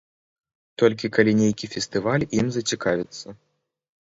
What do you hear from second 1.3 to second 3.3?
нейкі фестываль ім зацікавіцца.